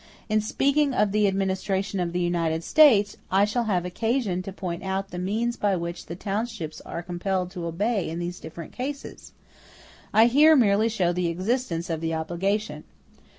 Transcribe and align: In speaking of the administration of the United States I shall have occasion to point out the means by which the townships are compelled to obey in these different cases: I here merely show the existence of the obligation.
In 0.29 0.41
speaking 0.41 0.95
of 0.95 1.11
the 1.11 1.27
administration 1.27 1.99
of 1.99 2.11
the 2.11 2.19
United 2.19 2.63
States 2.63 3.17
I 3.29 3.45
shall 3.45 3.65
have 3.65 3.85
occasion 3.85 4.41
to 4.41 4.51
point 4.51 4.81
out 4.81 5.09
the 5.11 5.19
means 5.19 5.57
by 5.57 5.75
which 5.75 6.07
the 6.07 6.15
townships 6.15 6.81
are 6.87 7.03
compelled 7.03 7.51
to 7.51 7.67
obey 7.67 8.09
in 8.09 8.17
these 8.17 8.39
different 8.39 8.71
cases: 8.71 9.31
I 10.11 10.25
here 10.25 10.55
merely 10.55 10.89
show 10.89 11.13
the 11.13 11.27
existence 11.27 11.87
of 11.91 12.01
the 12.01 12.15
obligation. 12.15 12.83